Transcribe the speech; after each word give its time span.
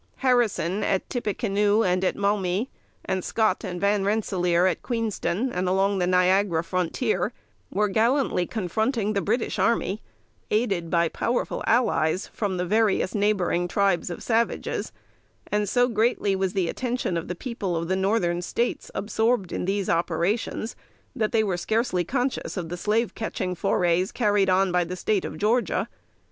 Harrison 0.15 0.83
at 0.83 1.07
Tippecanoe, 1.11 1.83
and 1.83 2.03
at 2.03 2.15
Maumee; 2.15 2.71
and 3.05 3.23
Scott 3.23 3.63
and 3.63 3.79
Van 3.79 4.03
Rensselaer 4.03 4.65
at 4.65 4.81
Queenston, 4.81 5.51
and 5.51 5.69
along 5.69 5.99
the 5.99 6.07
Niagara 6.07 6.63
frontier, 6.63 7.31
were 7.71 7.87
gallantly 7.87 8.47
confronting 8.47 9.13
the 9.13 9.21
British 9.21 9.59
army, 9.59 10.01
aided 10.49 10.89
by 10.89 11.07
powerful 11.07 11.63
allies 11.67 12.25
from 12.33 12.57
the 12.57 12.65
various 12.65 13.13
neighboring 13.13 13.67
tribes 13.67 14.09
of 14.09 14.23
savages; 14.23 14.91
and 15.51 15.69
so 15.69 15.87
greatly 15.87 16.35
was 16.35 16.53
the 16.53 16.67
attention 16.67 17.15
of 17.15 17.27
the 17.27 17.35
people 17.35 17.75
of 17.77 17.87
the 17.87 17.95
Northern 17.95 18.41
States 18.41 18.89
absorbed 18.95 19.51
in 19.51 19.65
these 19.65 19.87
operations, 19.87 20.75
that 21.15 21.31
they 21.31 21.43
were 21.43 21.57
scarcely 21.57 22.03
conscious 22.03 22.57
of 22.57 22.69
the 22.69 22.75
slave 22.75 23.13
catching 23.13 23.53
forays 23.53 24.11
carried 24.11 24.49
on 24.49 24.71
by 24.71 24.83
the 24.83 24.95
State 24.95 25.25
of 25.25 25.37
Georgia. 25.37 25.87